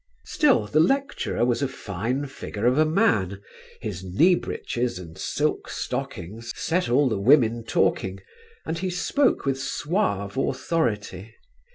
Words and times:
Still, 0.25 0.65
the 0.65 0.79
lecturer 0.79 1.45
was 1.45 1.61
a 1.61 1.67
fine 1.67 2.25
figure 2.25 2.65
of 2.65 2.79
a 2.79 2.87
man: 2.87 3.39
his 3.81 4.03
knee 4.03 4.33
breeches 4.33 4.97
and 4.97 5.15
silk 5.15 5.69
stockings 5.69 6.51
set 6.55 6.89
all 6.89 7.07
the 7.07 7.19
women 7.19 7.63
talking, 7.63 8.19
and 8.65 8.79
he 8.79 8.89
spoke 8.89 9.45
with 9.45 9.59
suave 9.61 10.37
authority. 10.37 11.35